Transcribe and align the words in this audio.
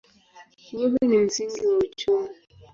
Uvuvi 0.73 1.03
ni 1.07 1.17
msingi 1.17 1.65
wa 1.67 1.77
uchumi. 1.77 2.29